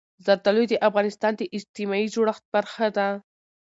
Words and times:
زردالو 0.25 0.63
د 0.69 0.73
افغانستان 0.87 1.33
د 1.37 1.41
اجتماعي 1.57 2.05
جوړښت 2.15 2.43
برخه 2.55 2.87
ده. 2.97 3.07